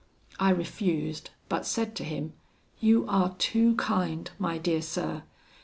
[0.39, 2.33] I refused, but said to him,
[2.79, 5.21] 'You are too kind, my dear sir!